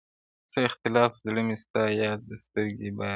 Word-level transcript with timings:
څه 0.51 0.59
اختلاف 0.69 1.11
زړه 1.25 1.41
مي 1.47 1.55
ستا 1.63 1.81
ياد 2.01 2.21
سترګي 2.43 2.89
باران 2.97 2.97
ساتي, 2.97 3.09